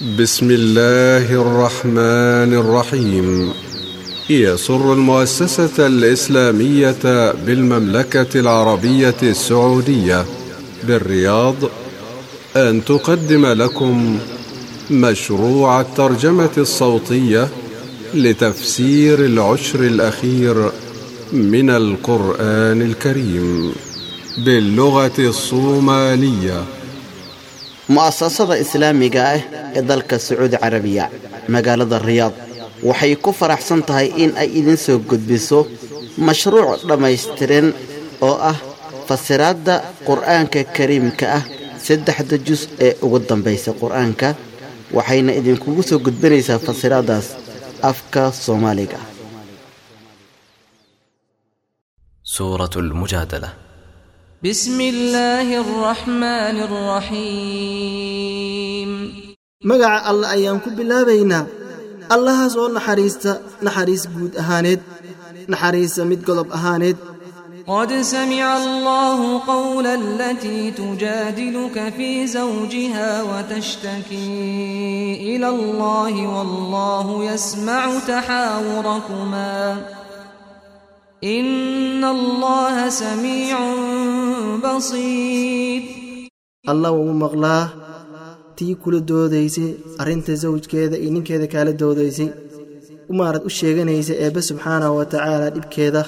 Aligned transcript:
بسم 0.00 0.50
الله 0.50 1.32
الرحمن 1.42 2.54
الرحيم 2.54 3.52
يسر 4.30 4.92
المؤسسة 4.92 5.86
الإسلامية 5.86 7.32
بالمملكة 7.32 8.40
العربية 8.40 9.14
السعودية 9.22 10.24
بالرياض 10.84 11.54
أن 12.56 12.84
تقدم 12.84 13.46
لكم 13.46 14.18
مشروع 14.90 15.80
الترجمة 15.80 16.50
الصوتية 16.58 17.48
لتفسير 18.14 19.24
العشر 19.24 19.80
الأخير 19.80 20.70
من 21.32 21.70
القرآن 21.70 22.82
الكريم 22.82 23.72
باللغة 24.44 25.18
الصومالية 25.18 26.77
mu'asasada 27.94 28.54
islaamiga 28.64 29.20
ah 29.34 29.40
ee 29.78 29.82
dalka 29.90 30.16
sacuudi 30.26 30.56
carabiya 30.64 31.04
magaalada 31.54 31.98
riyaad 32.08 32.34
waxay 32.88 33.12
ku 33.24 33.30
faraxsan 33.40 33.80
tahay 33.88 34.08
in 34.22 34.30
ay 34.42 34.48
idin 34.60 34.78
soo 34.86 34.98
gudbiso 35.10 35.58
mashruuc 36.26 36.80
dhammaystiran 36.88 37.66
oo 38.28 38.36
ah 38.50 38.56
fasiraadda 39.08 39.74
qur'aanka 40.08 40.60
kariimka 40.76 41.26
ah 41.38 41.44
saddexda 41.86 42.36
jus 42.46 42.62
ee 42.86 42.92
ugu 43.04 43.18
dambaysa 43.30 43.70
qur'aanka 43.82 44.28
waxayna 44.96 45.32
idinkugu 45.40 45.82
soo 45.88 45.98
gudbinaysaa 46.06 46.58
fasiraaddaas 46.66 47.26
afka 47.90 48.22
soomaaliga. 48.44 48.98
بسم 54.44 54.80
الله 54.80 55.60
الرحمن 55.60 56.56
الرحيم 56.70 58.08
magaca 59.66 60.06
allah 60.06 60.30
ayaan 60.30 60.62
ku 60.62 60.70
bilaabaynaa. 60.70 61.50
Allahaas 62.06 62.54
oo 62.54 62.70
naxariista 62.70 63.42
naxariis 63.66 64.06
guud 64.06 64.38
ahaaneed 64.38 64.78
naxariisa 65.50 66.06
mid 66.06 66.22
godob 66.22 66.54
ahaaneed. 66.54 66.94
قد 67.66 67.92
سمع 68.00 68.56
الله 68.56 69.38
قول 69.46 69.86
التي 69.86 70.70
تجادلك 70.70 71.92
في 71.96 72.26
زوجها 72.26 73.22
وتشتكي 73.22 74.34
إلى 75.20 75.48
الله 75.48 76.14
والله 76.26 77.24
يسمع 77.34 77.98
تحاوركما 78.08 79.82
إن 81.24 82.04
الله 82.04 82.88
سميع 82.88 83.58
basiir 84.64 85.82
allah 86.72 86.90
waa 86.96 87.08
u 87.12 87.14
maqlaa 87.24 87.64
tii 88.58 88.74
kula 88.82 89.00
doodaysay 89.10 89.70
arrinta 90.02 90.32
sawjkeeda 90.42 90.96
iyo 91.02 91.10
ninkeeda 91.14 91.46
kaala 91.52 91.72
doodaysay 91.82 92.28
umaarad 93.12 93.42
u 93.48 93.50
sheeganaysa 93.58 94.14
eebbe 94.24 94.40
subxaanahu 94.48 94.94
wa 94.98 95.04
tacaala 95.12 95.46
dhibkeeda. 95.54 96.02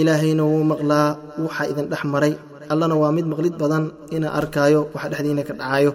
Ilaahayna 0.00 0.42
wuu 0.50 0.64
maqlaa 0.72 1.08
waxaa 1.44 1.66
idin 1.72 1.86
dhex 1.92 2.02
maray. 2.14 2.32
Allana 2.72 2.94
waa 3.02 3.12
mid 3.16 3.26
maqlid 3.32 3.54
badan 3.62 3.84
inaa 4.16 4.32
arkaayo 4.40 4.80
wax 4.94 5.04
dhexdiina 5.12 5.42
ka 5.48 5.54
dhacaayo. 5.60 5.92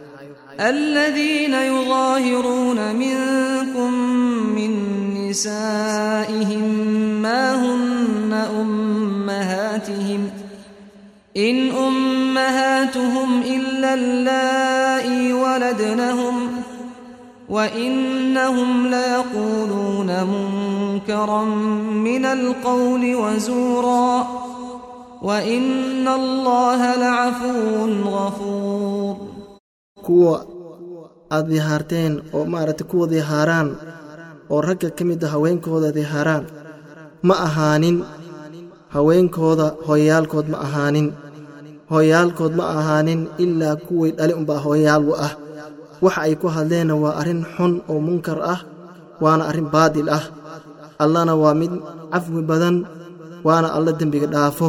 Aladiina 0.70 1.60
yudaahiruuna 1.72 2.86
minkum 3.04 3.94
min 4.58 4.74
nisaa'ihim 5.18 6.66
maa 7.26 7.52
hunna 7.64 8.42
ummahaatihim. 8.62 10.22
إن 11.38 11.72
أمهاتهم 11.72 13.42
إلا 13.42 13.94
اللائي 13.94 15.34
ولدنهم 15.34 16.36
وإنهم 17.50 18.88
ليقولون 18.88 20.10
منكرا 20.24 21.44
من 22.08 22.26
القول 22.26 23.16
وزورا 23.16 24.28
وإن 25.22 26.08
الله 26.08 26.96
لعفو 26.96 27.86
غفور. 28.06 29.16
كوة 30.04 30.48
aad 31.30 31.46
dihaarteen 31.46 32.14
oo 32.34 32.46
maaragtay 32.54 32.88
kuwa 32.90 33.06
dihaaraan 33.14 33.70
oo 34.50 34.62
ragga 34.62 34.90
ka 34.98 35.04
mid 35.06 35.22
a 35.24 35.28
haweenkooda 35.34 35.94
dihaaraan 35.98 36.46
ma 37.22 37.36
ahaanin. 37.48 37.98
Haweenkooda 38.96 39.68
hoyayaalkood 39.88 40.48
ma 40.54 40.58
ahaanin 40.66 41.08
hooyaalkood 41.93 42.53
ma 42.59 42.65
ahaanin 42.79 43.21
ilaa 43.45 43.77
kuway 43.87 44.11
dhali 44.19 44.33
unbaa 44.41 44.61
hooyaalgu 44.67 45.13
ah 45.27 45.33
waxa 46.05 46.21
ay 46.27 46.35
ku 46.41 46.47
hadleenna 46.57 46.95
waa 47.03 47.15
arrin 47.21 47.43
xun 47.55 47.73
oo 47.91 47.99
munkar 48.07 48.39
ah 48.55 48.61
waana 49.25 49.43
arrin 49.51 49.69
baadil 49.75 50.09
ah 50.19 50.25
allana 51.05 51.33
waa 51.43 51.55
mid 51.61 51.73
cafwi 52.13 52.43
badan 52.51 52.77
waana 53.47 53.69
alla 53.77 53.93
dembiga 54.01 54.29
dhaafo 54.35 54.69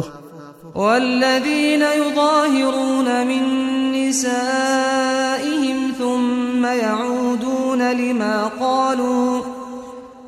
والذين 0.86 1.82
يظاهرون 1.82 3.08
من 3.30 3.42
نسائهم 3.96 5.78
ثم 5.98 6.64
يعودون 6.66 7.92
لما 7.92 8.44
قالوا 8.60 9.40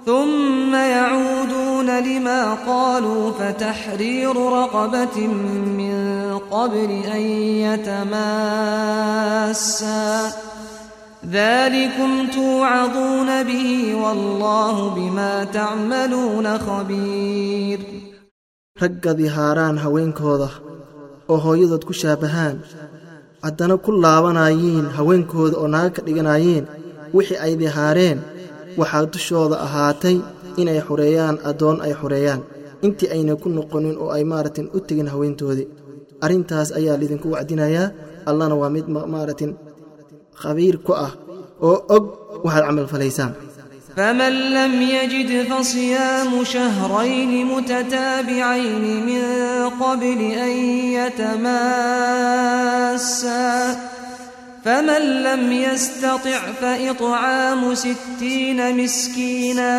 ثم 0.07 0.75
يعودون 0.75 1.99
لما 2.09 2.55
قالوا 2.55 3.33
فتحرير 3.33 4.37
رقبة 4.37 5.17
من 5.79 5.93
قبل 6.53 6.91
أن 7.15 7.21
يتماسا 8.99 10.33
ذلكم 11.31 12.27
توعظون 12.35 13.43
به 13.43 13.95
والله 13.95 14.89
بما 14.95 15.45
تعملون 15.45 16.59
خبير 16.59 17.81
ragga 18.83 19.11
dihaaraan 19.19 19.77
haweenkooda 19.85 20.49
oo 21.33 21.37
hooyadood 21.45 21.83
ku 21.89 21.93
shaabahaan 22.03 22.57
haddana 23.45 23.75
ku 23.85 23.91
laabanayiin 24.05 24.87
haweenkooda 24.97 25.57
oo 25.63 25.69
naga 25.75 25.91
ka 25.97 26.01
dhiganayiin 26.07 26.65
wixii 27.17 27.39
ay 27.45 27.53
dihaareen 27.63 28.19
waxaa 28.81 29.11
dushooda 29.15 29.57
ahaatay 29.67 30.17
inay 30.61 30.79
xureeyaan 30.89 31.37
addoon 31.51 31.77
ay 31.87 31.93
xureeyaan 32.01 32.41
intii 32.87 33.09
ayna 33.15 33.35
ku 33.43 33.49
noqonin 33.57 33.97
oo 34.03 34.11
ay 34.17 34.23
maaragtin 34.33 34.67
u 34.77 34.79
tegin 34.89 35.09
haweentoodii 35.13 35.67
arrintaas 36.25 36.69
ayaa 36.79 36.97
laydinku 37.01 37.27
wacdinayaa 37.35 37.87
allana 38.31 38.55
waa 38.61 38.71
mid 38.77 38.87
maaragtin 39.15 39.51
khabiir 40.43 40.77
ku 40.87 40.93
ah 41.07 41.13
oo 41.69 41.77
og 41.97 42.05
waxaad 42.47 42.65
camal 42.69 42.89
falaysaan 42.95 43.33
فمن 43.99 44.35
لم 44.59 44.75
يجد 44.97 45.31
فصيام 45.51 46.31
شهرين 46.55 47.33
متتابعين 47.53 48.85
من 49.09 49.23
قبل 49.83 50.21
أن 50.47 50.53
يتماسا 52.39 53.77
فمن 54.65 55.03
لم 55.23 55.53
يستطع 55.53 56.39
فإطعام 56.61 57.75
ستين 57.75 58.77
مسكينا 58.85 59.75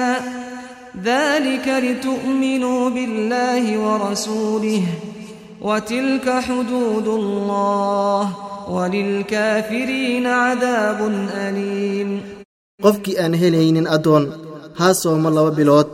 ذلك 1.03 1.67
لتؤمنوا 1.85 2.89
بالله 2.89 3.63
ورسوله 3.85 4.83
وتلك 5.63 6.29
حدود 6.29 7.07
الله 7.07 8.23
وللكافرين 8.69 10.25
عذاب 10.27 10.99
أليم 11.47 12.09
qofkii 12.83 13.19
aan 13.19 13.33
helaynin 13.41 13.87
addoon 13.95 14.23
haa 14.79 14.93
sooma 15.03 15.29
laba 15.35 15.51
bilood 15.57 15.87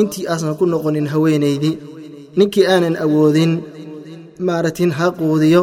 intii 0.00 0.24
aasan 0.32 0.54
ku 0.58 0.64
noqonin 0.72 1.06
haweenaydii 1.12 1.74
ninkii 2.38 2.66
aanan 2.72 2.96
awoodin 3.04 3.52
maaragtin 4.48 4.90
ha 4.98 5.06
quudiyo 5.20 5.62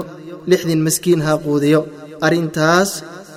lixdin 0.52 0.82
maskiin 0.88 1.22
ha 1.26 1.34
quudiyo 1.46 1.80
arrintaas 2.26 2.92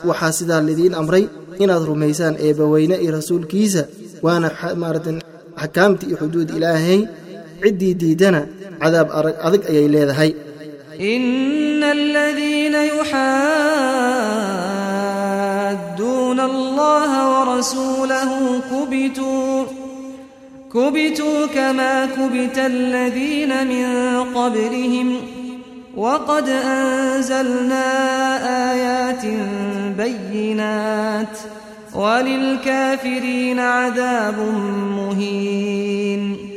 waxaa 0.08 0.32
sidaa 0.38 0.60
lidiin 0.68 0.94
amray 1.00 1.24
inaad 1.62 1.84
rumaysaan 1.90 2.34
eebbaweyne 2.46 2.96
iyo 3.02 3.10
rasuulkiisa 3.18 3.82
waana 4.24 4.48
maaragtin 4.82 5.16
axkaamtii 5.62 6.08
iyo 6.10 6.16
xuduud 6.22 6.48
ilaahay 6.56 7.00
ciddii 7.62 7.94
diiddana 8.00 8.40
cadaab 8.85 9.07
adag 9.47 9.63
ayay 9.71 9.87
leedahay 9.95 10.31
إن 10.99 11.83
الذين 11.83 12.75
يحادون 12.75 13.19
الله 16.39 17.11
ورسوله 17.39 18.61
كبتوا 18.71 19.63
كبتوا 20.73 21.45
كما 21.45 22.05
كبت 22.05 22.57
الذين 22.57 23.67
من 23.67 23.87
قبلهم 24.35 25.17
وقد 25.97 26.49
أنزلنا 26.49 27.87
آيات 28.71 29.25
بينات 29.97 31.37
وللكافرين 31.95 33.59
عذاب 33.59 34.39
مهين 34.97 36.54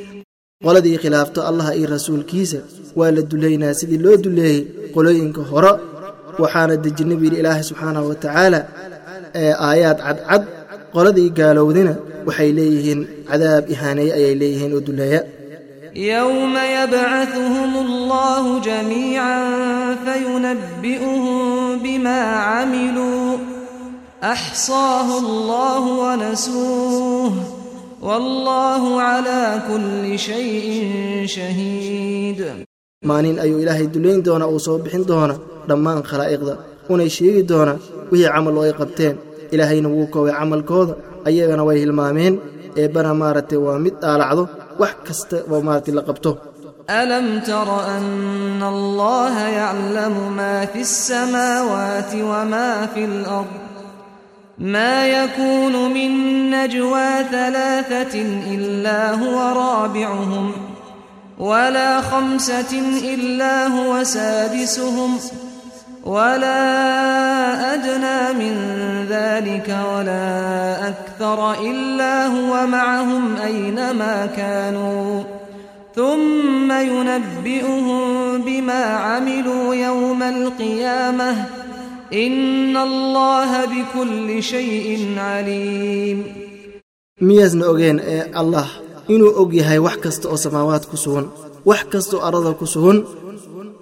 qoladii 0.64 0.98
khilaafto 1.02 1.40
allaha 1.50 1.74
iyo 1.78 1.86
rasuulkiisa 1.94 2.58
waa 2.98 3.10
la 3.16 3.22
duleynaa 3.30 3.74
sidii 3.80 3.98
loo 4.04 4.16
duleeyey 4.24 4.60
qolooyinka 4.94 5.42
hore. 5.50 5.72
Waxaana 6.42 6.74
dejinna 6.84 7.14
buyidhi 7.20 7.38
ilaahay 7.40 7.62
subxaanahu 7.70 8.08
wa 8.10 8.14
tacaala 8.24 8.60
ee 9.42 9.52
aayaad 9.68 9.98
cadcad 10.06 10.42
qoladii 10.94 11.30
gaalowdina 11.38 11.92
waxay 12.26 12.50
leeyihiin 12.58 13.00
cadaab 13.30 13.64
ihaaneeye 13.74 14.12
ayay 14.18 14.34
leeyihiin 14.40 14.72
oo 14.78 14.82
duleeya. 14.88 15.20
Yowma 16.10 16.62
yabcauhum 16.78 17.72
allahu 17.86 18.50
jamiican 18.68 19.44
fayunabbi'uhum 20.06 21.82
bima 21.84 22.18
camiluu 22.48 23.32
axsaahu 24.34 25.14
allahu 25.22 25.88
wanasuuh 26.02 27.32
wallahu 28.06 28.88
calaa 29.02 29.52
kulli 29.68 30.14
shayin 30.26 31.26
shahiid 31.36 32.40
maalin 33.08 33.36
ayuu 33.44 33.58
ilaahay 33.62 33.86
dullayn 33.94 34.20
doonaa 34.26 34.50
uu 34.54 34.60
soo 34.66 34.78
bixin 34.84 35.04
doona 35.10 35.34
dhammaan 35.68 36.00
khalaa'iqda. 36.10 36.54
Unay 36.92 37.10
sheegi 37.16 37.42
doonaa 37.50 37.76
wixii 38.10 38.30
camal 38.34 38.56
oo 38.58 38.64
ay 38.68 38.74
qabteen. 38.80 39.14
Ilaahayna 39.54 39.88
wuu 39.94 40.06
koobay 40.14 40.34
camalkooda 40.38 40.94
ayagana 41.28 41.62
way 41.68 41.76
hilmaameen. 41.82 42.34
Eebbana 42.80 43.10
maaragtay 43.22 43.58
waa 43.66 43.78
mid 43.84 43.94
dhaalacdo 44.02 44.42
wax 44.80 44.94
kasta 45.06 45.36
oo 45.52 45.60
maaragtay 45.66 45.94
la 45.98 46.02
qabto. 46.08 46.30
Alam 47.00 47.26
tara 47.48 47.78
anna 47.96 48.66
allaha 48.74 49.44
yaclamu 49.60 50.22
maa 50.38 50.62
fi 50.72 50.80
alsamaawaati 50.88 52.18
wamaa 52.30 52.78
fi 52.92 53.00
alard 53.10 53.50
maa 54.74 55.02
yakuunu 55.16 55.80
min 55.96 56.12
نجوى 56.68 57.24
ثلاثة 57.30 58.22
إلا 58.54 59.14
هو 59.14 59.38
رابعهم 59.56 60.52
ولا 61.38 62.00
خمسة 62.00 62.82
إلا 63.14 63.66
هو 63.66 64.04
سادسهم 64.04 65.18
ولا 66.04 66.54
أدنى 67.74 68.38
من 68.44 68.54
ذلك 69.08 69.76
ولا 69.94 70.88
أكثر 70.88 71.52
إلا 71.60 72.26
هو 72.26 72.66
معهم 72.66 73.36
أينما 73.36 74.28
كانوا 74.36 75.22
ثم 75.94 76.72
ينبئهم 76.72 78.02
بما 78.42 78.84
عملوا 78.84 79.74
يوم 79.74 80.22
القيامة 80.22 81.44
إن 82.12 82.76
الله 82.76 83.64
بكل 83.64 84.42
شيء 84.42 85.14
عليم 85.18 86.47
miyaasna 87.26 87.64
ogeen 87.72 87.98
ee 88.14 88.22
allah 88.40 88.66
inuu 89.14 89.32
og 89.40 89.50
yahay 89.60 89.78
wax 89.86 89.96
kasta 90.04 90.26
oo 90.32 90.36
samaawaad 90.44 90.84
ku 90.90 90.96
sugan 91.04 91.26
wax 91.68 91.82
kastaoo 91.92 92.20
arada 92.28 92.52
ku 92.60 92.66
sugan 92.74 92.98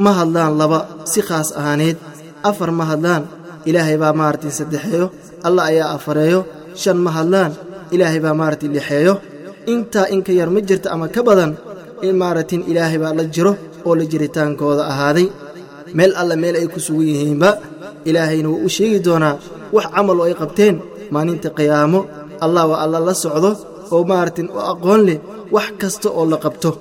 ma 0.05 0.11
hadlaan 0.19 0.53
laba 0.61 0.79
si 1.13 1.21
khaas 1.29 1.49
ahaaneed 1.59 1.97
afar 2.49 2.71
ma 2.79 2.85
hadlaan 2.91 3.23
ilaahay 3.69 3.97
baa 4.03 4.13
maaragtay 4.21 4.53
saddexeeyo 4.59 5.07
allah 5.47 5.65
ayaa 5.71 5.89
afareeyo 5.97 6.41
shan 6.83 6.99
ma 7.07 7.11
hadlaan 7.19 7.53
ilaahay 7.95 8.21
baa 8.25 8.35
maaragtay 8.41 8.69
lixeeyo 8.77 9.15
intaa 9.73 10.07
in 10.15 10.21
ka 10.27 10.33
yar 10.39 10.51
ma 10.55 10.61
jirta 10.69 10.89
ama 10.95 11.07
ka 11.15 11.21
badan 11.29 11.53
in 12.07 12.15
maaragtin 12.23 12.61
ilaahay 12.71 12.99
baa 13.05 13.13
la 13.19 13.25
jiro 13.35 13.53
oo 13.87 13.95
la 13.99 14.05
jiritaankooda 14.13 14.83
ahaaday. 14.93 15.27
Meel 15.97 16.13
alla 16.21 16.35
meel 16.43 16.57
ay 16.61 16.67
ku 16.75 16.81
sugan 16.87 17.07
yihiinba 17.13 17.51
ilaahayna 18.09 18.49
wuu 18.53 18.65
u 18.67 18.69
sheegi 18.77 18.99
doonaa 19.07 19.35
wax 19.77 19.87
camal 19.95 20.19
oo 20.21 20.27
ay 20.29 20.35
qabteen 20.41 20.75
maalinta 21.15 21.49
qiyaamo 21.59 22.01
allah 22.45 22.65
waa 22.71 22.81
alla 22.85 22.99
la 23.09 23.15
socdo 23.25 23.51
oo 23.95 24.03
maartin 24.11 24.47
u 24.57 24.59
aqoon 24.73 25.01
leh 25.09 25.19
wax 25.55 25.69
kasta 25.81 26.09
oo 26.19 26.25
la 26.33 26.39
qabto 26.47 26.73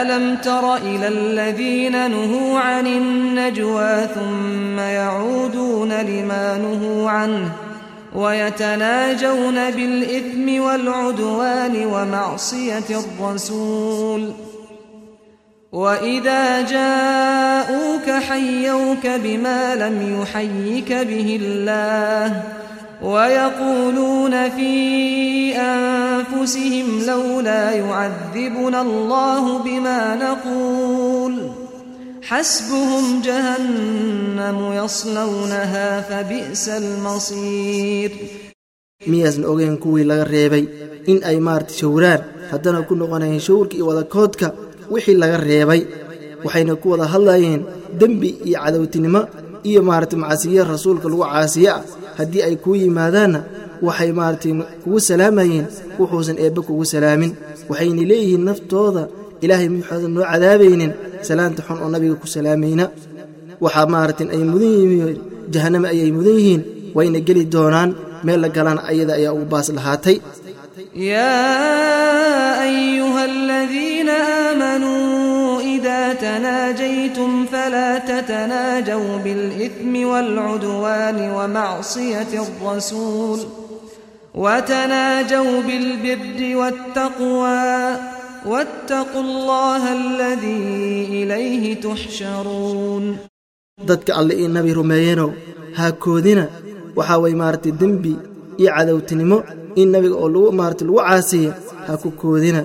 ألم 0.00 0.24
تر 0.48 0.64
إلى 0.76 1.08
الذين 1.08 2.10
نهوا 2.10 2.58
عن 2.58 2.86
النجوى 2.86 3.94
ثم 4.16 4.78
يعودون 4.78 5.92
لما 5.92 6.46
نهوا 6.64 7.10
عنه 7.10 7.52
ويتناجون 8.14 9.70
بالإثم 9.76 10.46
والعدوان 10.64 11.74
ومعصية 11.92 12.88
الرسول 13.04 14.22
وإذا 15.72 16.62
جاءوك 16.62 18.10
حيوك 18.28 19.04
بما 19.06 19.74
لم 19.74 19.96
يحيك 20.22 20.92
به 20.92 21.28
الله 21.42 22.42
ويقولون 23.03 24.49
في 24.49 24.73
أنفسهم 25.55 26.87
لولا 27.07 27.71
يعذبنا 27.71 28.81
الله 28.81 29.57
بما 29.63 30.15
نقول 30.15 31.49
حسبهم 32.23 33.21
جهنم 33.21 34.71
يصلونها 34.83 36.01
فبئس 36.01 36.69
المصير 36.69 38.11
miyaasna 39.07 39.47
ogeen 39.47 39.77
kuwii 39.83 40.03
laga 40.03 40.23
reebay 40.33 40.63
in 41.11 41.17
ay 41.29 41.37
maaragtay 41.47 41.77
shawraan 41.81 42.21
haddana 42.51 42.79
ku 42.87 42.93
noqonayeen 42.99 43.39
shawrka 43.47 43.73
iyo 43.77 43.85
wadakoodka 43.89 44.47
wixii 44.93 45.15
laga 45.21 45.37
reebay 45.49 45.81
waxayna 46.43 46.75
ku 46.81 46.87
wada 46.91 47.05
hadlayeen 47.13 47.61
dembi 47.99 48.29
iyo 48.47 48.59
cadowtinimo 48.63 49.21
iyo 49.69 49.81
maaragtay 49.89 50.19
macasiye 50.23 50.61
rasuulka 50.73 51.07
lagu 51.11 51.23
caasiye 51.31 51.69
ah 51.77 51.81
haddii 52.18 52.42
ay 52.48 52.54
kuu 52.64 52.76
yimaadaanna 52.82 53.40
waxay 53.86 54.10
maaragtay 54.18 54.52
kugu 54.82 54.98
salaamayeen 55.08 55.66
wuxuusan 55.98 56.36
eebbe 56.44 56.60
kugu 56.68 56.84
salaamin. 56.94 57.32
Waxayna 57.70 58.02
leeyihiin 58.10 58.42
naftooda 58.48 59.02
ilaahay 59.44 59.68
muxuusan 59.76 60.10
noo 60.16 60.24
cadaabaynin 60.32 60.92
salaanta 61.28 61.60
xun 61.66 61.78
oo 61.84 61.88
nabiga 61.94 62.14
ku 62.22 62.26
salaamayna 62.36 62.84
waxaa 63.64 63.86
maaragtay 63.94 64.26
ay 64.34 64.42
mudan 64.52 64.72
yihiin 64.80 65.18
jahanname 65.52 65.86
ayay 65.94 66.10
mudan 66.18 66.36
yihiin 66.40 66.62
wayna 66.96 67.18
geli 67.26 67.42
doonaan 67.54 67.90
meel 68.26 68.40
la 68.44 68.48
galaan 68.56 68.78
ayada 68.90 69.12
ayaa 69.18 69.32
ugu 69.36 69.46
baas 69.52 69.68
lahaatay 69.76 70.16
تناجيتم 76.23 77.45
فلا 77.45 77.89
تتناجوا 78.11 79.17
بالإثم 79.23 79.93
والعدوان 80.11 81.19
ومعصية 81.35 82.31
الرسول 82.47 83.39
وتناجوا 84.43 85.61
بالبر 85.67 86.39
والتقوى 86.59 87.97
واتقوا 88.45 89.21
الله 89.21 89.83
الذي 89.93 91.05
إليه 91.23 91.63
تحشرون 91.81 93.17
dadka 93.89 94.11
alle 94.19 94.33
io 94.41 94.47
nabi 94.55 94.71
rumeeyenow 94.79 95.29
haakoodina 95.79 96.43
waxaa 96.97 97.17
way 97.23 97.33
maaragtay 97.41 97.71
dembi 97.81 98.13
iyo 98.61 98.69
cadowtinimo 98.77 99.37
in 99.81 99.87
nabiga 99.93 100.15
oo 100.23 100.29
lagu 100.33 100.51
maaragtay 100.59 100.87
lagu 100.87 100.99
caasiya 101.07 101.51
ha 101.87 101.93
ku 102.03 102.09
koodina 102.21 102.61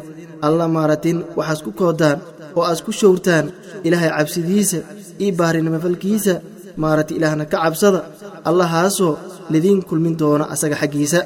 alla 0.47 0.65
maaragtin 0.77 1.19
waxaas 1.39 1.61
ku 1.67 1.71
koodaan 1.81 2.19
oo 2.58 2.64
aad 2.70 2.80
ku 2.86 2.92
shawrtaan 3.02 3.46
ilaahay 3.88 4.12
cabsidiisa 4.18 4.80
io 5.24 5.30
baarinimafalkiisa 5.40 6.34
maarati 6.84 7.14
ilaahna 7.20 7.46
ka 7.52 7.58
cabsada 7.64 8.00
allahaasoo 8.50 9.14
lidiin 9.54 9.80
kulmin 9.90 10.16
doona 10.22 10.46
asaga 10.54 10.76
xaggiisa. 10.82 11.22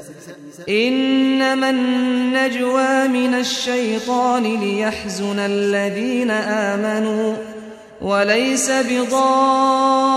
إنما 0.68 1.68
النجوى 1.70 3.08
min 3.16 3.32
الشيطان 3.34 4.44
ليحزن 4.64 5.38
الذين 5.38 6.30
aamanuu 6.30 7.36
وليس 8.02 8.68
بضارهم 8.90 10.14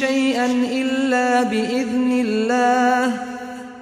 shayan 0.00 0.54
ila 0.80 1.44
biidni 1.52 2.20
الله. 2.26 3.04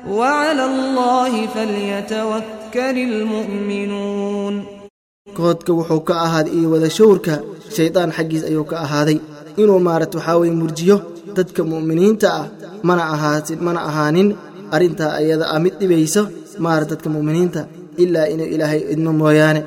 وعلى 0.08 0.64
الله 0.64 1.32
فليتوكل 1.54 2.96
المؤمنون 3.10 4.17
koodka 5.38 5.70
wuxuu 5.78 6.00
ka 6.08 6.14
ahaaday 6.26 6.52
iyo 6.58 6.68
wada 6.74 6.88
shawrka 6.98 7.34
xaggiis 8.16 8.42
ayuu 8.50 8.64
ka 8.70 8.76
ahaaday. 8.84 9.18
Inuu 9.60 9.80
maaragta 9.86 10.16
waxaa 10.18 10.36
weye 10.40 10.52
murjiyo 10.60 10.96
dadka 11.36 11.60
mu'miniinta 11.72 12.28
ah 12.40 12.46
mana 12.88 13.02
ahaatin 13.14 13.58
mana 13.66 13.80
ahaanin 13.88 14.28
arrintaa 14.74 15.10
ayada 15.20 15.44
ah 15.54 15.58
mid 15.64 15.74
dhibayso 15.80 16.22
maarata 16.64 16.90
dadka 16.92 17.08
mu'miniinta 17.16 17.60
ilaa 18.02 18.26
inuu 18.32 18.48
ilaahay 18.54 18.80
idmo 18.92 19.10
mooyaane. 19.20 19.60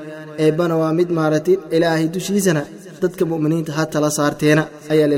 Eebbana 0.44 0.74
waa 0.82 0.94
mid 1.00 1.10
maaragtay 1.18 1.56
ilaahay 1.76 2.06
dushiisana 2.16 2.62
dadka 3.04 3.24
mu'miniinta 3.32 3.72
ha 3.78 3.84
tala 3.94 4.10
saarteena 4.18 4.64
ayaa 4.94 5.08
la 5.12 5.18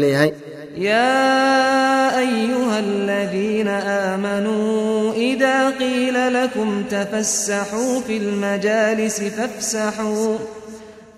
وإذا 5.44 5.70
قيل 5.70 6.34
لكم 6.34 6.84
تفسحوا 6.84 8.00
في 8.08 8.18
المجالس 8.18 9.22
فافسحوا 9.22 10.38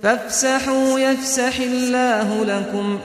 فافسحوا 0.04 1.00
يفسح 1.00 1.60
الله 1.60 2.46
لكم 2.46 3.00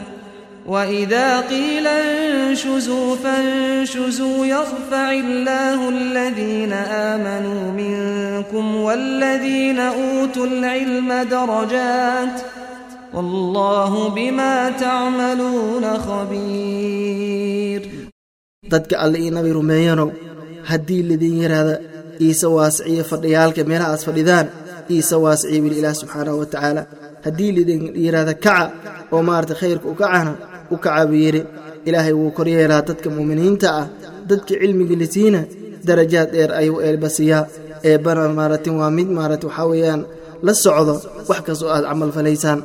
وإذا 0.67 1.41
قيل 1.41 1.87
انشزوا 1.87 3.17
فانشزوا 3.17 4.47
يرفع 4.47 5.13
الله 5.13 5.89
الذين 5.89 6.73
آمنوا 7.13 7.73
منكم 7.73 8.77
والذين 8.77 9.79
أوتوا 9.79 10.47
العلم 10.47 11.13
درجات 11.13 12.41
والله 13.15 14.09
بما 14.09 14.71
تعملون 14.71 15.99
خبير 15.99 17.31
dadka 18.71 19.03
alle 19.03 19.19
io 19.19 19.31
haddii 20.71 21.03
lidin 21.11 21.35
yidhaahda 21.43 21.75
iise 22.27 22.47
waasiciyo 22.57 23.05
fadhiyaalka 23.13 23.61
meelahaas 23.71 24.03
fadhidaan 24.09 24.47
iise 24.95 25.17
waasiciyo 25.25 25.61
wili 25.65 25.77
ilaah 25.81 25.95
subxaanahu 26.01 26.39
wa 26.43 26.47
tacaala 26.53 26.83
haddii 27.25 27.51
lidin 27.59 27.81
yidhaahda 28.05 28.35
kaca 28.45 28.65
oo 29.15 29.21
maarata 29.29 29.55
khayrka 29.61 29.87
u 29.93 29.95
kacana 30.01 30.33
u 30.75 30.77
kaca 30.85 31.03
buu 31.11 31.21
yidhi 31.27 31.43
ilaahay 31.89 32.15
wuu 32.21 32.31
koryeelaa 32.39 32.83
dadka 32.89 33.09
mu'miniinta 33.17 33.69
ah 33.81 33.87
dadka 34.31 34.53
cilmiga 34.61 34.97
lisiina 35.03 35.41
darajaad 35.89 36.29
dheer 36.35 36.51
ayuu 36.61 36.79
eelbasiyaa 36.87 37.43
eebbana 37.91 38.23
maaratin 38.39 38.75
waa 38.81 38.91
mid 38.99 39.09
maarata 39.19 39.45
waxaa 39.49 39.67
weeyaan 39.73 40.03
la 40.47 40.53
socdo 40.65 40.95
wax 41.29 41.41
kastoo 41.47 41.69
aad 41.75 41.85
camal 41.91 42.11
falaysaan 42.17 42.61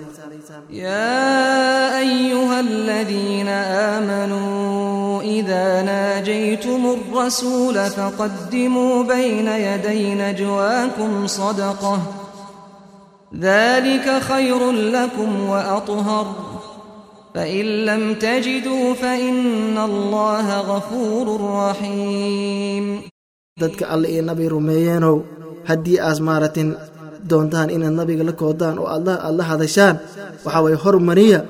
يا 5.24 5.24
أيها 5.24 5.24
الذين 5.24 5.24
آمنوا 5.24 5.24
إذا 5.24 5.82
ناجيتم 5.82 6.96
الرسول 6.96 7.74
فقدموا 7.74 9.02
بين 9.04 9.46
يدي 9.48 10.14
نجواكم 10.14 11.26
صدقة 11.26 12.02
ذلك 13.40 14.18
خير 14.22 14.70
لكم 14.70 15.48
وأطهر 15.48 16.26
فإن 17.34 17.64
لم 17.64 18.14
تجدوا 18.14 18.94
فإن 18.94 19.78
الله 19.78 20.60
غفور 20.60 21.40
رحيم 21.54 23.00
dadka 23.60 23.92
alle 23.92 24.08
iyo 24.08 24.22
nabi 24.24 24.48
rumeeyeenow 24.48 25.20
haddii 25.68 26.00
aas 26.00 26.20
maaratin 26.20 26.76
doontaan 27.28 27.68
inaad 27.70 27.92
nabiga 27.92 28.24
la 28.24 28.32
koodaan 28.32 28.78
oo 28.80 28.88
aad 28.88 29.36
la 29.36 29.44
hadashaan 29.44 29.96
waxaa 30.44 30.62
waye 30.64 30.76
hormariya 30.80 31.44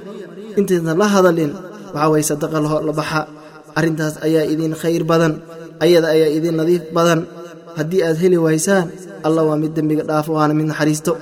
intaysan 0.59 0.99
la 0.99 1.07
hadalin 1.07 1.55
waxaa 1.95 2.11
waye 2.11 2.25
sadaqa 2.27 2.59
la 2.59 2.93
baxa 2.93 3.31
arrintaas 3.79 4.15
ayaa 4.27 4.45
idin 4.53 4.73
khayr 4.83 5.03
badan 5.11 5.33
ayada 5.85 6.09
ayaa 6.17 6.31
idin 6.39 6.55
nadiif 6.61 6.85
badan 6.97 7.21
haddii 7.79 8.03
aad 8.09 8.17
heli 8.23 8.39
waysaan 8.47 8.87
allah 9.27 9.43
waa 9.49 9.59
mid 9.63 9.73
dembiga 9.79 10.05
dhaafo 10.11 10.31
waana 10.39 10.55
mid 10.59 10.67
naxariisto 10.73 11.13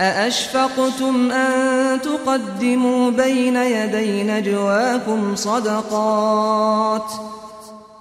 أأشفقتم 0.00 1.30
أن 1.30 1.52
تقدموا 2.00 3.10
بين 3.10 3.56
يدي 3.56 4.22
نجواكم 4.22 5.36
صدقات 5.36 7.08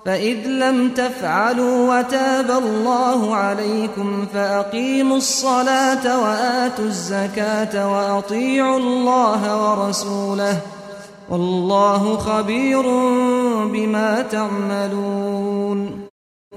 فإذ 0.06 0.38
لم 0.48 0.90
تفعلوا 0.90 1.78
وتاب 2.00 2.50
الله 2.64 3.36
عليكم 3.36 4.26
فأقيموا 4.34 5.18
الصلاة 5.18 6.06
وآتوا 6.24 6.86
الزكاة 6.86 7.74
وأطيعوا 7.94 8.78
الله 8.78 9.42
ورسوله 9.64 10.58
wallahu 11.31 12.11
khabiirun 12.27 13.71
bima 13.75 14.23
tacmaluun 14.33 15.79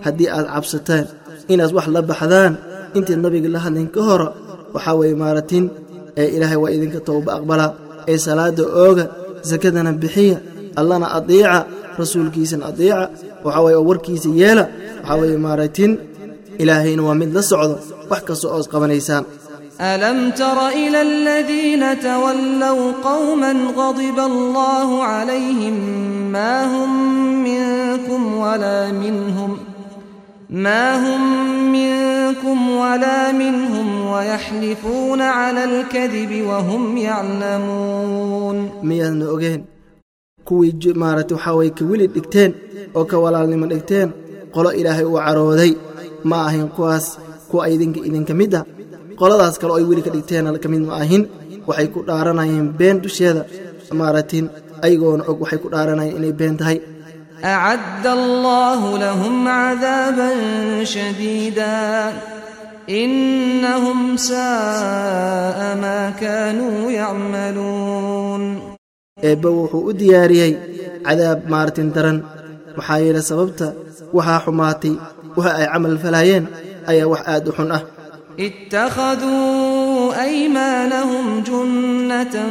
haddii 0.06 0.30
aad 0.38 0.46
cabsataan 0.54 1.06
inaad 1.54 1.72
wax 1.78 1.88
la 1.96 2.02
baxdaan 2.10 2.54
intayd 2.98 3.20
nabiga 3.26 3.50
la 3.56 3.60
hadlin 3.66 3.88
ka 3.96 4.02
hora 4.08 4.28
waxaa 4.74 4.96
way 5.00 5.12
maaratin 5.22 5.66
ee 6.22 6.28
ilaahay 6.36 6.60
waa 6.64 6.72
idinka 6.76 7.00
towba 7.08 7.30
aqbalaa 7.40 7.72
ee 8.12 8.18
salaadda 8.26 8.64
ooga 8.86 9.06
sakadana 9.50 9.92
bixiya 10.02 10.38
allana 10.80 11.08
adiica 11.18 11.56
rasuulkiisana 12.00 12.64
adiica 12.72 13.00
waxaa 13.46 13.64
weye 13.66 13.78
oo 13.80 13.86
warkiisa 13.90 14.30
yeela 14.42 14.64
waxaa 15.02 15.18
waye 15.22 15.38
maaratin 15.46 15.92
ilaahayna 16.62 17.02
waa 17.08 17.18
mid 17.22 17.30
la 17.38 17.42
socdo 17.52 17.76
wax 18.12 18.22
kasta 18.30 18.46
ood 18.56 18.68
qabanaysaan. 18.74 19.24
ألم 19.82 20.32
تر 20.32 20.68
إلى 20.68 21.02
الذين 21.02 22.00
تولوا 22.00 22.92
قوما 23.04 23.52
غضب 23.52 24.20
الله 24.20 25.04
عليهم 25.04 25.74
ما 26.32 26.66
هم 26.66 27.44
منكم 27.44 28.34
ولا 28.38 28.92
منهم 28.92 29.58
ما 30.50 30.86
هم 30.98 31.22
منكم 31.72 32.70
ولا 32.70 33.32
منهم 33.32 34.06
ويحلفون 34.06 35.22
على 35.22 35.64
الكذب 35.64 36.46
وهم 36.48 36.98
يعلمون 36.98 38.72
ميادنا 38.84 39.26
أوجهن 39.30 39.64
كوي 40.46 40.76
مارت 40.86 41.34
وحاوي 41.34 41.70
كويل 41.70 42.14
دكتين 42.14 42.54
أو 42.96 43.06
كولا 43.06 43.46
لمن 43.46 43.68
دكتين 43.68 44.12
قل 44.54 44.68
إلهي 44.68 45.04
وعرودي 45.04 45.78
ما 46.26 46.48
أهين 46.50 46.68
كواس 46.68 47.18
كو 47.52 47.64
أيدنك 47.64 47.98
إذن 47.98 48.26
كمدة 48.26 48.79
idinka 49.19 49.19
idinka 49.19 49.19
mid 49.19 49.19
ah 49.19 49.19
qoladaas 49.21 49.57
kale 49.61 49.71
oo 49.73 49.79
ay 49.81 49.85
weli 49.91 50.03
ka 50.07 50.11
dhigteen 50.15 50.47
ka 50.63 50.69
mid 50.73 50.83
ma 50.89 50.95
ahin 51.05 51.23
waxay 51.69 51.89
ku 51.95 51.99
dhaaranayeen 52.09 52.67
been 52.81 52.97
dusheeda 53.05 53.43
maaratin 54.01 54.45
ayagoona 54.87 55.23
og 55.31 55.37
waxay 55.43 55.59
ku 55.65 55.69
dhaaranayeen 55.75 56.17
inay 56.19 56.35
been 56.43 56.57
tahay 56.63 56.79
أعد 57.45 58.07
الله 58.07 58.81
لهم 58.99 59.49
عذابا 59.49 60.31
شديدا 60.85 62.13
إنهم 62.91 64.17
ساء 64.17 65.59
ما 65.85 66.01
كانوا 66.21 66.91
يعملون 66.91 68.43
eebbe 69.25 69.49
wuxuu 69.59 69.83
u 69.89 69.93
diyaariyey 70.01 70.53
cadaab 71.07 71.41
maartin 71.53 71.89
daran 71.97 72.19
maxaa 72.77 72.99
yeele 73.05 73.23
sababta 73.31 73.67
waxaa 74.17 74.41
xumaatay 74.45 74.95
waxa 75.37 75.53
ay 75.61 75.67
camal 75.73 75.95
falaayeen 76.05 76.45
ayaa 76.91 77.11
wax 77.13 77.23
aad 77.33 77.45
u 77.51 77.53
xun 77.57 77.71
ah 77.77 77.83
اتخذوا 78.41 80.23
أيمانهم 80.23 81.41
جنة 81.43 82.47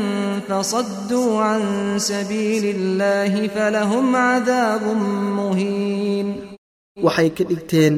فصدوا 0.49 1.41
عن 1.41 1.61
سبيل 1.97 2.75
الله 2.75 3.47
فلهم 3.47 4.15
عذاب 4.15 4.81
مهين 5.37 6.35
waxay 7.05 7.29
ka 7.37 7.43
dhigteen 7.49 7.93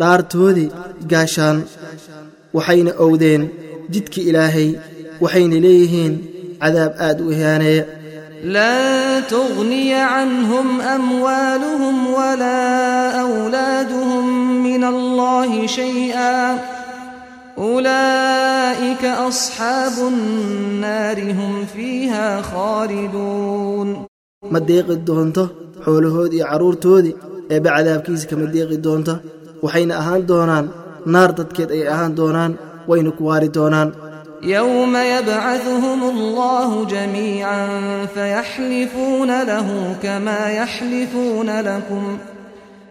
dhaartoodii 0.00 0.68
gaashaan 1.10 1.58
waxayna 2.56 2.92
owdeen 3.06 3.42
jidka 3.94 4.20
ilaahay 4.28 4.68
waxayna 5.22 5.56
leeyihiin 5.66 6.14
cadaab 6.62 6.92
aad 7.06 7.18
u 7.26 7.30
ihaaneeya 7.34 7.84
لن 8.44 9.22
تغني 9.28 9.94
عنهم 9.94 10.80
أموالهم 10.80 12.06
ولا 12.06 13.20
أولادهم 13.20 14.24
من 14.62 14.84
الله 14.84 15.66
شيئا 15.66 16.58
أولئك 17.58 19.04
أصحاب 19.04 19.92
النار 20.08 21.18
هم 21.32 21.66
فيها 21.74 22.42
خالدون 22.42 24.06
ma 24.54 24.60
deeqi 24.68 24.96
doonto 25.08 25.44
xoolahoodii 25.84 26.38
iyo 26.38 26.46
carruurtoodii 26.50 27.14
eebbe 27.54 27.68
cadaabkiisa 27.76 28.26
kama 28.30 28.46
deeqi 28.54 28.76
doonto 28.86 29.14
waxayna 29.64 29.94
ahaan 30.00 30.22
doonaan 30.30 30.66
naar 31.14 31.30
dadkeed 31.38 31.70
ayay 31.76 31.88
ahaan 31.94 32.12
doonaan 32.20 32.52
wayna 32.90 33.10
ku 33.16 33.22
waari 33.28 33.48
doonaan 33.58 33.90
يوم 34.42 34.96
يبعثهم 34.96 36.00
الله 36.14 36.84
جميعا 36.84 37.66
فيحلفون 38.14 39.42
له 39.42 39.96
كما 40.02 40.40
يحلفون 40.60 41.60
لكم 41.60 42.18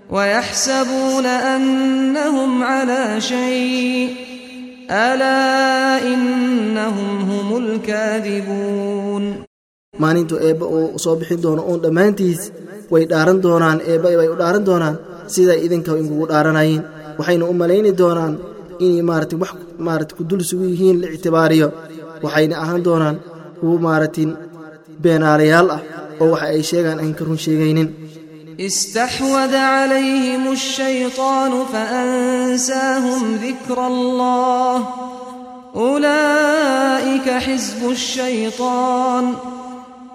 ويحسبون 0.10 1.25
أنهم 1.25 2.63
على 2.63 3.22
شيء 3.22 4.15
alaa 4.92 5.96
innahum 6.12 7.11
humul 7.28 7.68
kaadibuun 7.88 9.25
maalintuu 10.02 10.38
eebba 10.49 10.66
uu 10.76 10.99
soo 11.04 11.14
bixin 11.20 11.40
doono 11.44 11.62
uun 11.70 11.80
dhammaantiis 11.84 12.40
way 12.92 13.04
dhaaran 13.12 13.38
doonaan 13.44 13.78
eebba 13.92 14.08
way 14.20 14.28
u 14.32 14.37
dhaaran 14.40 14.64
doonaan 14.68 14.96
siday 15.34 15.58
idinka 15.66 15.92
inkugu 16.02 16.25
dhaaranayeen 16.32 16.82
waxayna 17.18 17.44
u 17.52 17.54
malayni 17.62 17.90
doonaan 18.00 18.34
inay 18.84 19.02
maarati 19.11 19.37
wax 19.42 19.52
maarati 19.87 20.12
ku 20.18 20.22
dul 20.30 20.42
sugu 20.50 20.64
yihiin 20.72 20.96
la 21.02 21.06
ictibaariyo. 21.16 21.68
Waxayna 22.25 22.54
ahaan 22.62 22.82
doonaan 22.87 23.16
kuwo 23.61 23.75
maaratin 23.87 24.30
beenaalayaal 25.02 25.68
ah 25.76 25.80
oo 26.22 26.28
waxa 26.34 26.46
ay 26.54 26.62
sheegaan 26.70 26.99
aan 27.02 27.12
ka 27.18 27.22
run 27.28 27.38
sheegaynin. 27.44 27.88
استحوذ 28.61 29.54
عليهم 29.54 30.52
الشيطان 30.52 31.64
فأنساهم 31.73 33.37
ذكر 33.37 33.87
الله. 33.87 34.88
أولئك 35.76 37.28
حزب 37.30 37.90
الشيطان. 37.90 39.35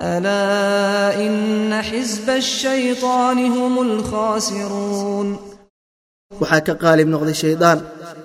ألا 0.02 1.28
إن 1.28 1.82
حزب 1.82 2.30
الشيطان 2.30 3.38
هم 3.46 3.82
الخاسرون. 3.82 5.38
waxaa 6.42 6.62
ka 6.62 6.74
qaalib 6.84 7.08
noqday 7.14 7.34
shaydaan 7.34 7.80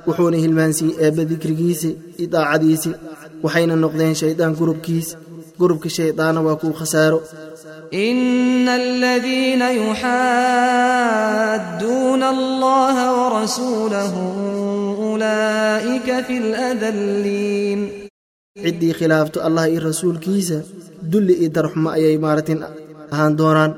wuxuuna 0.07 0.37
hilmaansiyey 0.37 0.95
eebba 1.05 1.25
dikrigiisi 1.25 1.91
iyo 2.19 2.29
daacadiisi 2.35 2.91
waxayna 3.45 3.75
noqdeen 3.85 4.15
shaydaan 4.23 4.53
gurubkiisa 4.59 5.17
gurubka 5.63 5.89
shaydaana 5.99 6.39
waa 6.47 6.57
kuu 6.63 6.75
khasaaro. 6.81 7.21
إن 7.93 8.69
الذين 8.69 9.63
يحادون 10.83 12.23
الله 12.23 12.97
ورسوله 13.19 14.15
أولئك 14.99 16.09
في 16.27 16.35
الأذلين 16.39 17.81
ciddii 18.65 18.93
khilaafto 18.99 19.39
allah 19.47 19.65
iyo 19.73 19.81
rasuulkiisa 19.89 20.59
dulli 21.13 21.35
iyo 21.43 21.51
darxumo 21.57 21.89
ayay 21.97 22.17
maaratin 22.25 22.59
ahaan 23.13 23.33
doonaan. 23.41 23.73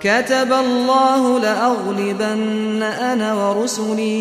كتب 0.00 0.50
الله 0.52 1.22
لأغلبن 1.44 2.82
أنا 2.82 3.28
ورسلي 3.34 4.20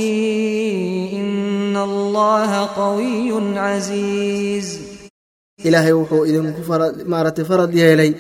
إن 1.19 1.77
الله 1.77 2.51
قوي 2.65 3.31
عزيز 3.57 4.88
ilaahay 5.67 5.93
wuxuu 5.99 6.23
idinku 6.29 6.61
maarata 7.13 7.41
farad 7.49 7.71
yeelay 7.81 8.11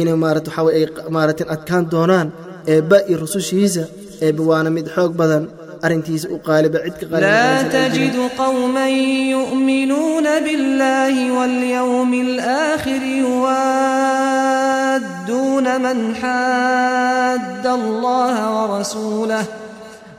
inay 0.00 0.16
marat 0.24 0.46
waxaa 0.48 0.70
ay 0.78 0.84
maaratin 1.16 1.48
adkaan 1.54 1.84
doonaan 1.92 2.28
eebba 2.74 2.96
iyo 3.08 3.16
rusushiisa 3.24 3.82
eebba 4.26 4.42
waana 4.50 4.70
mid 4.76 4.86
xoog 4.96 5.12
badan 5.20 5.44
arrintiisa 5.84 6.26
u 6.34 6.36
qaaliba 6.46 6.78
cidka 6.86 7.06
qalaa 7.12 7.58
tajidu 7.76 8.22
qowman 8.40 8.92
yu'minuuna 9.34 10.32
biاllaahi 10.46 11.24
walyowmi 11.38 12.18
alaakhiri 12.28 13.12
yuwaadduuna 14.44 15.72
man 15.86 15.98
xaadda 16.22 17.70
allaha 17.80 18.44
warasuulah 18.56 19.44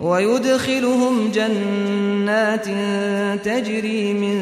ويدخلهم 0.00 1.30
جنات 1.30 2.64
تجري 3.44 4.12
من 4.14 4.38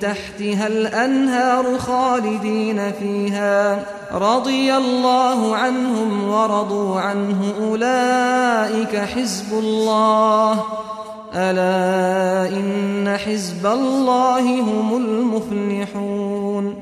تحتها 0.00 0.66
الأنهار 0.66 1.78
خالدين 1.78 2.92
فيها 2.92 3.86
رضي 4.12 4.74
الله 4.76 5.56
عنهم 5.56 6.28
ورضوا 6.28 7.00
عنه 7.00 7.54
أولئك 7.60 8.96
حزب 8.96 9.58
الله 9.58 10.64
ألا 11.34 12.56
إن 12.56 13.16
حزب 13.16 13.66
الله 13.66 14.60
هم 14.60 14.96
المفلحون 14.96 16.74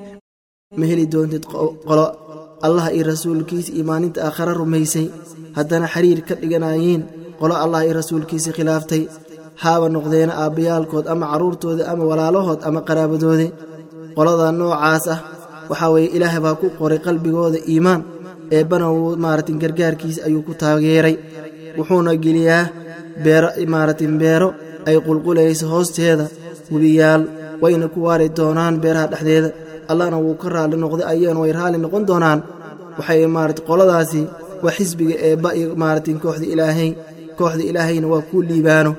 مهلي 0.76 1.04
دونتد 1.04 1.44
قلاء 1.86 2.18
الله 2.64 2.88
إي 2.88 3.02
رسولكيس 3.02 3.70
إيمانين 3.70 4.12
آخر 4.18 4.56
رميسي 4.56 5.10
هدنا 5.56 5.86
حرير 5.86 6.18
كدغنايين 6.18 7.06
qolo 7.40 7.54
allah 7.64 7.80
iyo 7.84 7.92
rasuulkiisa 8.00 8.50
khilaaftay. 8.56 9.02
Haaba 9.62 9.86
noqdeena 9.94 10.32
aabbayaalkood 10.42 11.06
ama 11.12 11.26
carruurtooda 11.32 11.82
ama 11.92 12.02
walaalahood 12.10 12.60
ama 12.68 12.80
qaraabadooda 12.88 13.46
qolada 14.16 14.46
noocaas 14.58 15.04
ah 15.14 15.18
waxaa 15.70 15.90
weeye 15.94 16.08
ilaahay 16.16 16.40
baa 16.46 16.54
ku 16.60 16.66
qoray 16.78 16.98
qalbigooda 17.06 17.58
iimaan. 17.72 18.00
Eebbana 18.56 18.86
wuu 18.94 19.16
maaratin 19.24 19.56
gargaarkiisa 19.62 20.20
ayuu 20.26 20.42
ku 20.48 20.52
taageeray. 20.62 21.14
Wuxuuna 21.78 22.12
geliyaa 22.24 22.62
beero 23.24 23.48
maaratin 23.74 24.12
beero 24.22 24.48
ay 24.88 24.96
qulqulayso 25.06 25.64
hoosteeda 25.72 26.24
webiyaal 26.72 27.22
wayna 27.62 27.86
ku 27.92 27.98
waari 28.06 28.26
doonaan 28.38 28.74
beeraha 28.82 29.06
dhexdeeda. 29.12 29.50
Allahna 29.90 30.16
wuu 30.24 30.36
ka 30.40 30.46
raalli 30.54 30.76
noqday 30.82 31.06
ayagana 31.12 31.40
way 31.42 31.52
raalli 31.58 31.78
noqon 31.84 32.02
doonaan. 32.10 32.40
Waxay 32.98 33.26
maarata 33.36 33.60
qoladaasi 33.68 34.20
waa 34.64 34.74
xisbiga 34.76 35.14
eebba 35.28 35.48
iyo 35.58 35.68
maaratin 35.82 36.16
kooxda 36.22 36.46
ilaahay 36.54 36.90
kooxda 37.38 37.62
ilaahayna 37.70 38.06
waa 38.12 38.22
kuu 38.30 38.42
liibaano 38.50 38.92